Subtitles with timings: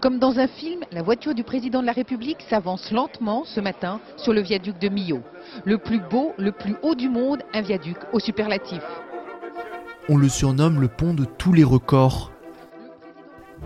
[0.00, 4.00] Comme dans un film, la voiture du président de la République s'avance lentement ce matin
[4.16, 5.20] sur le viaduc de Millau.
[5.66, 8.80] Le plus beau, le plus haut du monde, un viaduc au superlatif.
[10.08, 12.32] On le surnomme le pont de tous les records.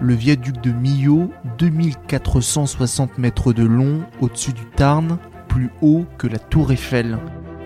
[0.00, 6.40] Le viaduc de Millau, 2460 mètres de long au-dessus du Tarn, plus haut que la
[6.40, 7.16] tour Eiffel.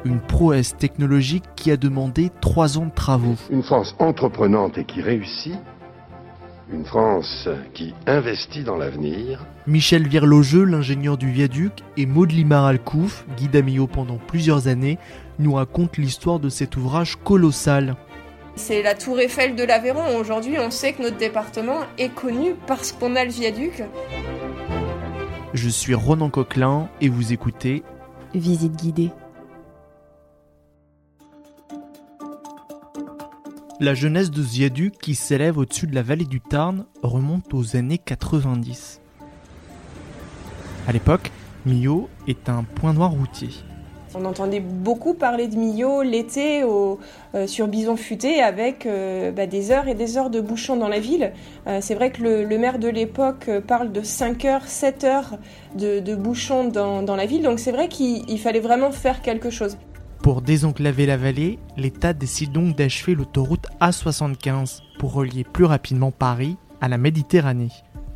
[0.05, 3.37] Une prouesse technologique qui a demandé trois ans de travaux.
[3.49, 5.55] Une France entreprenante et qui réussit
[6.71, 9.47] une France qui investit dans l'avenir.
[9.67, 14.99] Michel Virlogeux, l'ingénieur du viaduc, et Maud Limar-Alcouf, guide à Millau pendant plusieurs années,
[15.39, 17.97] nous racontent l'histoire de cet ouvrage colossal.
[18.57, 20.19] C'est la tour Eiffel de l'Aveyron.
[20.19, 23.83] Aujourd'hui, on sait que notre département est connu parce qu'on a le viaduc.
[25.55, 27.83] Je suis Ronan Coquelin et vous écoutez
[28.35, 29.11] Visite guidée.
[33.81, 37.77] La jeunesse de ce viaduc qui s'élève au-dessus de la vallée du Tarn remonte aux
[37.77, 39.01] années 90.
[40.89, 41.31] À l'époque,
[41.65, 43.51] Millau est un point noir routier.
[44.17, 49.71] On entendait beaucoup parler de Millau l'été euh, sur Bison Futé avec euh, bah, des
[49.71, 51.33] heures et des heures de bouchons dans la ville.
[51.69, 55.39] Euh, c'est vrai que le, maire de l'époque parle de 5 heures, 7 heures
[55.77, 59.77] de, bouchons dans la ville, donc c'est vrai qu'il fallait vraiment faire quelque chose.
[60.23, 66.57] Pour désenclaver la vallée, l'État décide donc d'achever l'autoroute A75 pour relier plus rapidement Paris
[66.81, 67.71] à la Méditerranée.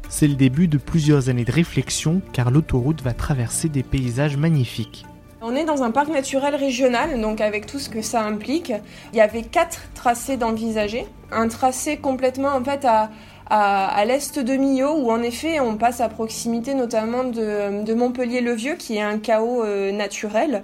[0.09, 5.07] C'est le début de plusieurs années de réflexion car l'autoroute va traverser des paysages magnifiques.
[5.41, 8.73] On est dans un parc naturel régional, donc avec tout ce que ça implique.
[9.13, 11.07] Il y avait quatre tracés d'envisager.
[11.33, 16.09] Un tracé complètement en fait à, l'est de Millau, où en effet on passe à
[16.09, 20.63] proximité notamment de, Montpellier-le-Vieux, qui est un chaos euh, naturel.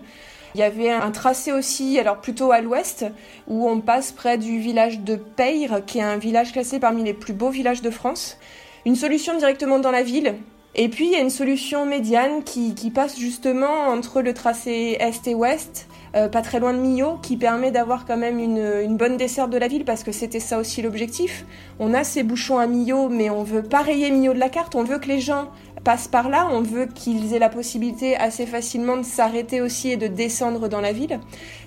[0.55, 3.05] Il y avait un tracé aussi, alors plutôt à l'ouest,
[3.47, 7.15] où on passe près du village de Peyre, qui est un village classé parmi les
[7.15, 8.39] plus beaux villages de France.
[8.87, 10.35] Une solution directement dans la ville.
[10.75, 15.27] Et puis il y a une solution médiane qui, passe justement entre le tracé est
[15.27, 19.17] et ouest, euh, pas très loin de Millau, qui permet d'avoir quand même une, bonne
[19.17, 21.45] desserte de la ville, parce que c'était ça aussi l'objectif.
[21.81, 24.85] On a ces bouchons à Millau, mais on veut pas Millau de la carte, on
[24.85, 25.49] veut que les gens
[25.85, 29.97] passe par là, on veut qu'ils aient la possibilité assez facilement de s'arrêter aussi et
[29.97, 31.21] de descendre dans la ville.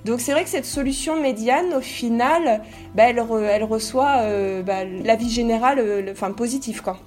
[0.06, 2.62] Donc c'est vrai que cette solution médiane, au final,
[2.96, 3.20] bah, elle,
[3.64, 6.82] reçoit euh, bah, la vie générale euh, enfin, positive.
[6.82, 6.98] Quoi.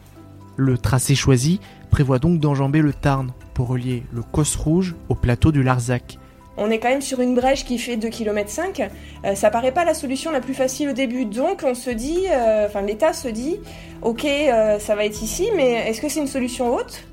[0.57, 1.61] Le tracé choisi
[1.91, 6.19] prévoit donc d'enjamber le Tarn pour relier le Cos Rouge au plateau du Larzac.
[6.57, 8.91] On est quand même sur une brèche qui fait 2 km 5.
[9.35, 11.25] ça paraît pas la solution la plus facile au début.
[11.25, 13.59] Donc on se dit, euh, enfin l'État se dit,
[14.03, 17.05] ok, euh, ça va être ici, mais est-ce que c'est une solution haute?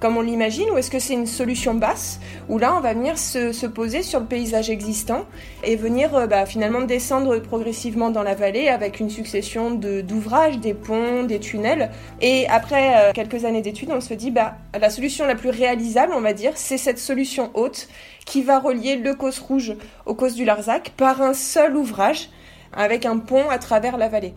[0.00, 3.18] Comme on l'imagine, ou est-ce que c'est une solution basse, où là on va venir
[3.18, 5.24] se, poser sur le paysage existant
[5.64, 10.74] et venir euh, bah, finalement descendre progressivement dans la vallée avec une succession d'ouvrages, des
[10.74, 11.90] ponts, des tunnels.
[12.20, 16.20] Et après quelques années d'études, on se dit bah la solution la plus réalisable, on
[16.20, 17.88] va dire, c'est cette solution haute
[18.24, 19.74] qui va relier le Causse Rouge
[20.04, 22.30] au Causse du Larzac par un seul ouvrage
[22.72, 24.34] avec un pont à travers la vallée.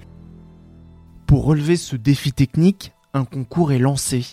[1.27, 4.25] Pour relever ce défi technique, un concours est lancé.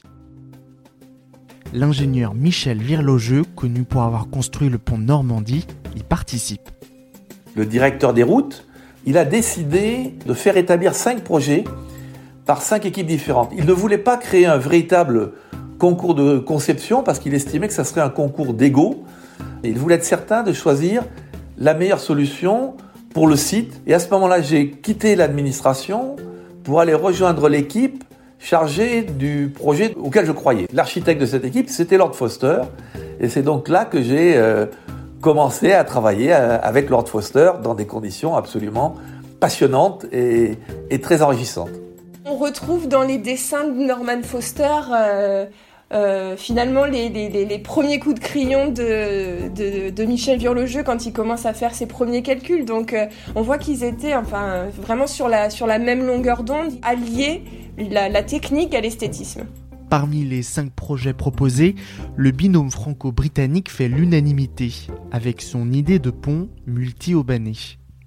[1.72, 5.66] L'ingénieur Michel Virlogeux, connu pour avoir construit le pont Normandie,
[5.96, 6.70] y participe.
[7.54, 8.66] Le directeur des routes,
[9.04, 11.64] il a décidé de faire établir cinq projets
[12.44, 13.52] par cinq équipes différentes.
[13.56, 15.32] Il ne voulait pas créer un véritable
[15.78, 19.04] concours de conception parce qu'il estimait que ça serait un concours d'ego
[19.68, 21.02] il voulait être certain de choisir
[21.58, 22.74] la meilleure solution
[23.12, 23.80] pour le site.
[23.86, 26.16] Et à ce moment-là, j'ai quitté l'administration
[26.64, 28.04] pour aller rejoindre l'équipe
[28.38, 30.66] chargée du projet auquel je croyais.
[30.72, 32.60] L'architecte de cette équipe, c'était Lord Foster.
[33.20, 34.66] Et c'est donc là que j'ai euh,
[35.20, 38.94] commencé à travailler euh, avec Lord Foster dans des conditions absolument
[39.40, 40.56] passionnantes et,
[41.02, 41.70] très enrichissantes.
[42.24, 45.46] On retrouve dans les dessins de Norman Foster euh,
[45.92, 49.48] euh, finalement les, premiers coups de crayon de,
[49.90, 52.64] de, Michel Virlogeux quand il commence à faire ses premiers calculs.
[52.64, 56.72] Donc euh, on voit qu'ils étaient enfin vraiment sur la, sur la même longueur d'onde,
[56.82, 57.42] alliés
[57.78, 59.46] la, la technique à l'esthétisme.
[59.88, 61.76] Parmi les cinq projets proposés,
[62.16, 64.72] le binôme franco-britannique fait l'unanimité
[65.12, 67.52] avec son idée de pont multi-aubané.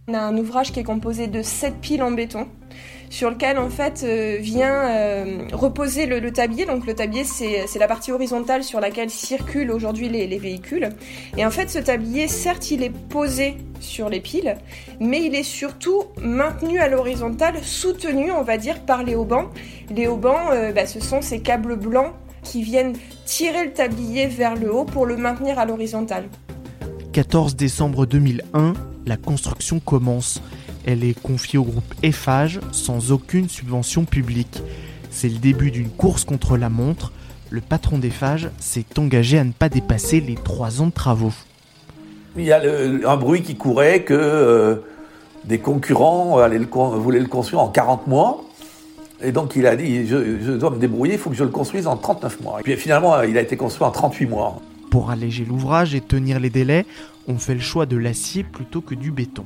[0.09, 2.47] On a un ouvrage qui est composé de sept piles en béton
[3.09, 6.65] sur lequel en fait euh, vient euh, reposer le, tablier.
[6.65, 10.89] Donc le tablier c'est la partie horizontale sur laquelle circulent aujourd'hui les, véhicules.
[11.37, 14.57] Et en fait ce tablier certes il est posé sur les piles,
[14.99, 19.49] mais il est surtout maintenu à l'horizontale, soutenu on va dire par les haubans.
[19.89, 22.13] Les haubans euh, bah, ce sont ces câbles blancs
[22.43, 22.93] qui viennent
[23.25, 26.25] tirer le tablier vers le haut pour le maintenir à l'horizontale.
[27.13, 28.73] 14 décembre 2001,
[29.07, 30.41] la construction commence.
[30.85, 34.61] Elle est confiée au groupe Eiffage sans aucune subvention publique.
[35.09, 37.11] C'est le début d'une course contre la montre.
[37.49, 41.33] Le patron d'Eiffage s'est engagé à ne pas dépasser les trois ans de travaux.
[42.37, 44.75] Il y a un bruit qui courait que euh,
[45.45, 46.37] des concurrents
[46.99, 48.43] voulaient le construire en 40 mois.
[49.23, 51.87] Et donc il a dit, je, dois me débrouiller, il faut que je le construise
[51.87, 52.59] en 39 mois.
[52.59, 54.61] Et puis finalement, il a été construit en 38 mois.
[54.89, 56.85] Pour alléger l'ouvrage et tenir les délais,
[57.27, 59.45] on fait le choix de l'acier plutôt que du béton.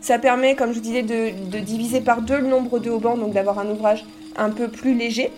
[0.00, 3.32] Ça permet, comme je vous disais, de, diviser par deux le nombre de haubans, donc
[3.32, 4.04] d'avoir un ouvrage
[4.36, 5.30] un peu plus léger.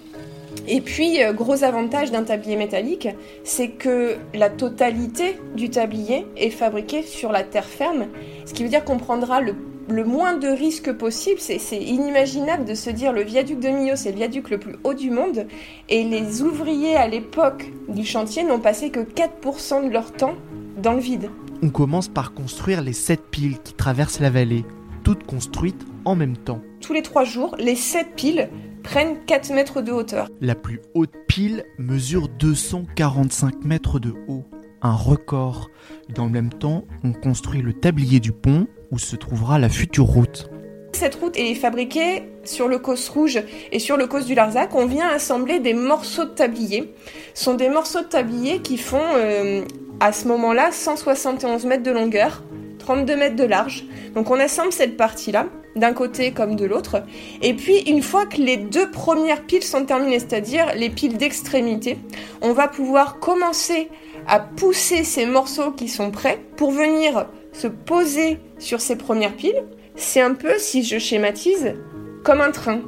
[0.67, 3.08] Et puis, euh, gros avantage d'un tablier métallique,
[3.43, 8.06] c'est que la totalité du tablier est fabriquée sur la terre ferme,
[8.47, 9.55] ce qui veut dire qu'on prendra le,
[9.88, 11.40] moins de risques possible.
[11.40, 14.94] C'est inimaginable de se dire le viaduc de Millau, c'est le viaduc le plus haut
[14.94, 15.46] du monde,
[15.88, 20.34] et les ouvriers à l'époque du chantier n'ont passé que 4% de leur temps
[20.76, 21.31] dans le vide
[21.64, 24.66] on commence par construire les sept piles qui traversent la vallée,
[25.02, 26.60] toutes construites en même temps.
[26.82, 28.50] Tous les trois jours, les sept piles
[28.82, 30.28] prennent 4 mètres de hauteur.
[30.42, 34.44] La plus haute pile mesure 245 mètres de haut,
[34.82, 35.70] un record.
[36.14, 38.66] Dans le même temps, on construit le tablier du pont
[38.99, 40.49] se trouvera la future route.
[40.93, 43.43] Cette route est fabriquée sur le cos rouge
[43.73, 44.75] et sur le cos du Larzac.
[44.75, 46.94] On vient assembler des morceaux de tablier.
[47.35, 49.62] Ce sont des morceaux de tablier qui font euh,
[50.00, 52.43] à ce moment-là 171 mètres de longueur,
[52.79, 53.85] 32 mètres de large.
[54.14, 57.02] Donc on assemble cette partie-là, d'un côté comme de l'autre.
[57.43, 61.99] Et puis une fois que les deux premières piles sont terminées, c'est-à-dire les piles d'extrémité,
[62.40, 63.88] on va pouvoir commencer
[64.26, 69.64] à pousser ces morceaux qui sont prêts pour venir se poser sur ces premières piles.
[69.96, 71.74] C'est un peu, si je schématise,
[72.22, 72.80] comme un train.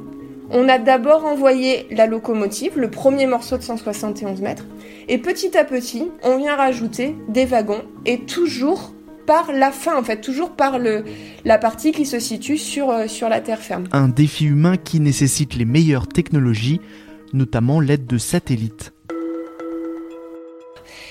[0.49, 4.65] On a d'abord envoyé la locomotive, le premier morceau de 171 mètres,
[5.09, 8.93] et petit à petit, on vient rajouter des wagons, et toujours
[9.25, 11.03] par la fin, en fait, toujours par le,
[11.43, 13.87] la partie qui se situe sur, euh, sur la terre ferme.
[13.91, 16.79] Un défi humain qui nécessite les meilleures technologies,
[17.33, 18.93] notamment l'aide de satellites.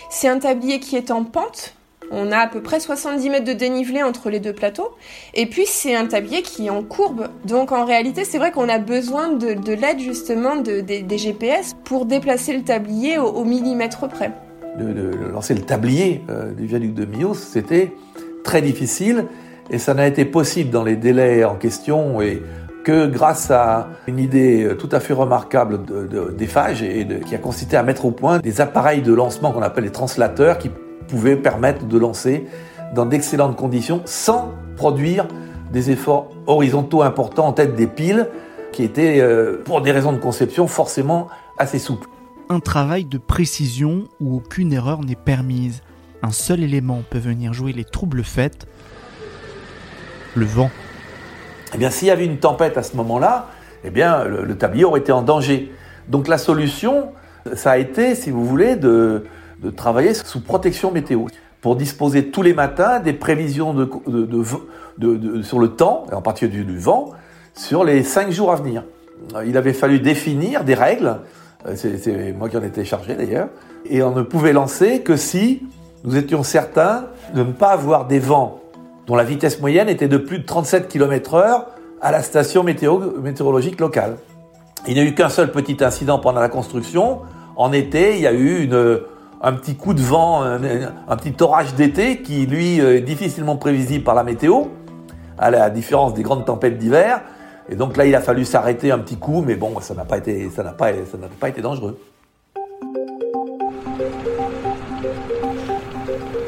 [0.08, 1.74] C'est un tablier qui est en pente,
[2.10, 4.90] on a à peu près 70 mètres de dénivelé entre les deux plateaux.
[5.34, 7.28] Et puis c'est un tablier qui est en courbe.
[7.44, 12.56] Donc en réalité, c'est vrai qu'on a besoin de, l'aide justement des GPS pour déplacer
[12.56, 14.32] le tablier au, millimètre près.
[14.78, 17.92] De, lancer le tablier euh, du viaduc de Millau, c'était
[18.44, 19.24] très difficile
[19.70, 22.18] et ça n'a été possible dans les délais en question
[22.84, 25.80] que grâce à une idée tout à fait remarquable
[26.36, 29.62] des phages et qui a consisté à mettre au point des appareils de lancement qu'on
[29.62, 30.70] appelle les translateurs qui
[31.08, 32.46] pouvait permettre de lancer
[32.94, 35.26] dans d'excellentes conditions sans produire
[35.72, 38.28] des efforts horizontaux importants en tête des piles
[38.72, 42.08] qui étaient, euh, pour des raisons de conception, forcément assez souples.
[42.48, 45.82] Un travail de précision où aucune erreur n'est permise.
[46.22, 48.66] Un seul élément peut venir jouer les troubles faits,
[50.34, 50.70] le vent.
[51.74, 53.48] Eh bien, s'il y avait une tempête à ce moment-là,
[53.84, 55.72] eh bien, le, le tablier aurait été en danger.
[56.08, 57.10] Donc la solution,
[57.54, 59.24] ça a été, si vous voulez, de,
[59.62, 61.26] de travailler sous protection météo
[61.60, 63.90] pour disposer tous les matins des prévisions de,
[64.98, 67.12] de, sur le temps, et en particulier du, vent,
[67.54, 68.84] sur les cinq jours à venir.
[69.46, 71.16] Il avait fallu définir des règles,
[71.66, 73.48] euh, c'est moi qui en étais chargé d'ailleurs,
[73.88, 75.62] et on ne pouvait lancer que si
[76.04, 78.60] nous étions certains de ne pas avoir des vents
[79.06, 81.66] dont la vitesse moyenne était de plus de 37 km heure
[82.00, 84.16] à la station météorologique locale.
[84.86, 87.20] Il n'y a eu qu'un seul petit incident pendant la construction.
[87.56, 89.00] En été, il y a eu une,
[89.42, 94.14] un petit coup de vent, un, petit orage d'été qui, lui, est difficilement prévisible par
[94.14, 94.64] la météo,
[95.38, 97.22] à la différence des grandes tempêtes d'hiver.
[97.68, 100.18] Et donc là, il a fallu s'arrêter un petit coup, mais bon, ça n'a pas
[100.18, 101.98] été, pas, ça n'a pas été dangereux.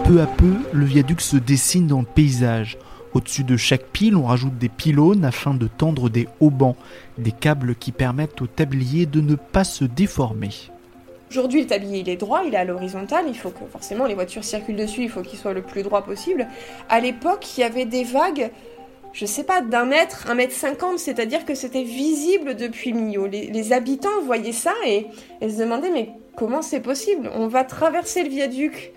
[0.05, 2.79] Peu à peu, le viaduc se dessine dans le paysage.
[3.15, 6.77] Au-dessus de chaque pile, on rajoute des pylônes afin de tendre des haubans,
[7.17, 10.51] des câbles qui permettent au tablier de ne pas se déformer.
[11.31, 14.15] Aujourd'hui, le tablier, il est droit, il est à l'horizontale, il faut que forcément les
[14.15, 16.49] voitures circulent dessus, il faut qu'il soit le plus droit possible.
[16.89, 18.51] À l'époque, il y avait des vagues,
[19.13, 23.27] je sais pas, d'un mètre, un mètre cinquante, c'est-à-dire que c'était visible depuis Millau.
[23.27, 25.07] Les, habitants voyaient ça et,
[25.43, 27.31] se demandaient mais comment c'est possible?
[27.35, 28.93] On va traverser le viaduc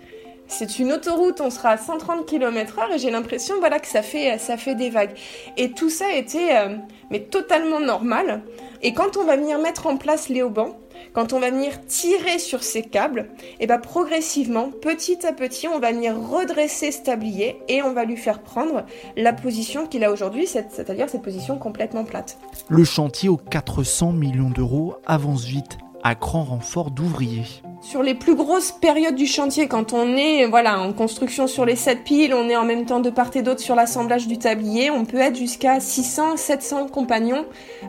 [0.48, 4.36] c'est une autoroute, on sera à 130 km/h et j'ai l'impression voilà que ça fait
[4.36, 5.14] ça fait des vagues.
[5.56, 6.76] Et tout ça était euh,
[7.10, 8.42] mais totalement normal.
[8.82, 10.76] Et quand on va venir mettre en place Léoban,
[11.12, 13.28] quand on va venir tirer sur ces câbles,
[13.60, 18.04] et ben progressivement, petit à petit, on va venir redresser ce tablier et on va
[18.04, 18.84] lui faire prendre
[19.16, 22.38] la position qu'il a aujourd'hui, c'est-à-dire cette position complètement plate.
[22.68, 27.62] Le chantier aux 400 millions d'euros avance vite à grand renfort d'ouvriers.
[27.82, 31.74] Sur les plus grosses périodes du chantier, quand on est voilà en construction sur les
[31.74, 34.92] 7 piles, on est en même temps de part et d'autre sur l'assemblage du tablier,
[34.92, 37.44] on peut être jusqu'à 600, 700 compagnons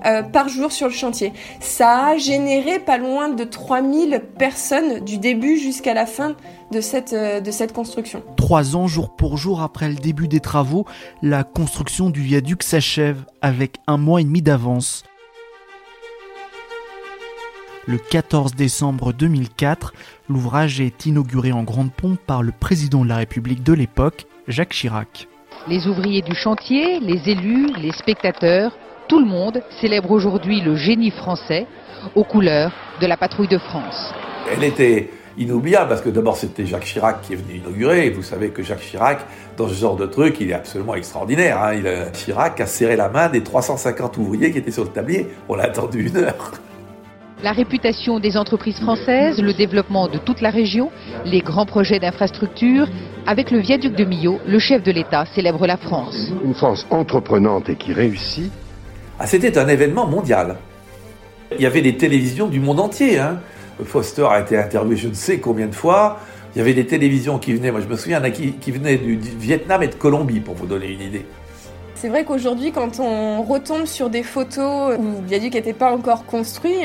[0.07, 1.31] euh, par jour sur le chantier.
[1.59, 6.35] Ça a généré pas loin de 3000 personnes du début jusqu'à la fin
[6.71, 8.23] de cette, euh, de cette construction.
[8.35, 10.85] Trois ans jour pour jour après le début des travaux,
[11.21, 15.03] la construction du viaduc s'achève avec un mois et demi d'avance.
[17.85, 19.93] Le 14 décembre 2004,
[20.29, 24.69] l'ouvrage est inauguré en grande pompe par le président de la République de l'époque, Jacques
[24.69, 25.27] Chirac.
[25.67, 28.71] Les ouvriers du chantier, les élus, les spectateurs,
[29.09, 31.67] tout le monde célèbre aujourd'hui le génie français
[32.15, 32.71] aux couleurs
[33.01, 34.13] de la patrouille de France.
[34.49, 38.23] Elle était inoubliable parce que d'abord c'était Jacques Chirac qui est venu inaugurer et vous
[38.23, 39.25] savez que Jacques Chirac
[39.57, 41.61] dans ce genre de truc il est absolument extraordinaire.
[41.61, 41.73] Hein.
[41.73, 45.27] Il, Chirac a serré la main des 350 ouvriers qui étaient sur le tablier.
[45.49, 46.51] On l'a attendu une heure
[47.43, 50.91] la réputation des entreprises françaises, le développement de toute la région,
[51.25, 52.87] les grands projets d'infrastructure.
[53.27, 56.31] Avec le viaduc de Millau, le chef de l'État célèbre la France.
[56.43, 58.51] Une France entreprenante et qui réussit.
[59.19, 60.55] Ah, C'était un événement mondial.
[61.57, 63.19] Il y avait des télévisions du monde entier.
[63.19, 63.39] Hein.
[63.83, 66.19] Foster a été interviewé je ne sais combien de fois.
[66.55, 69.17] Il y avait des télévisions qui venaient, moi je me souviens, qui, qui venaient du
[69.17, 71.25] Vietnam et de Colombie, pour vous donner une idée.
[72.03, 76.25] C'est vrai qu'aujourd'hui, quand on retombe sur des photos où le viaduc n'était pas encore
[76.25, 76.75] construit,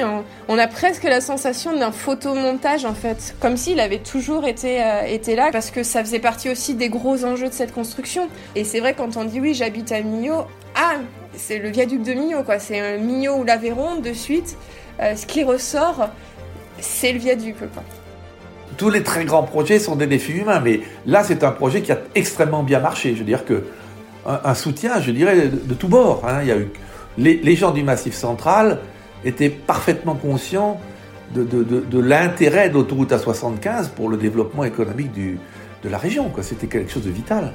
[0.46, 5.34] on, a presque la sensation d'un photomontage en fait, comme s'il avait toujours été, euh,
[5.34, 8.28] là, parce que ça faisait partie aussi des gros enjeux de cette construction.
[8.54, 10.44] Et c'est vrai quand on dit oui, j'habite à Millau,
[10.76, 10.98] ah,
[11.34, 12.60] c'est le viaduc de Millau, quoi.
[12.60, 14.56] C'est Millau ou l'Aveyron de suite.
[15.00, 16.10] Euh, ce qui ressort,
[16.78, 17.56] c'est le viaduc,
[18.76, 21.90] tous les très grands projets sont des défis humains, mais là, c'est un projet qui
[21.90, 23.14] a extrêmement bien marché.
[23.14, 23.64] Je veux dire que
[24.28, 26.22] un, soutien, je dirais, de, tous bords.
[26.26, 26.42] Hein.
[27.16, 28.80] Les, gens du Massif central
[29.24, 30.80] étaient parfaitement conscients
[31.34, 36.30] de, l'intérêt de l'autoroute A75 pour le développement économique de la région.
[36.42, 37.52] C'était quelque chose de vital.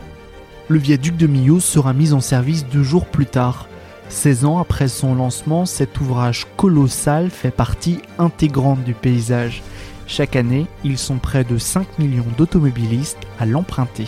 [0.69, 3.67] Le viaduc de Millau sera mis en service deux jours plus tard.
[4.09, 9.61] 16 ans après son lancement, cet ouvrage colossal fait partie intégrante du paysage.
[10.07, 14.07] Chaque année, ils sont près de 5 millions d'automobilistes à l'emprunter.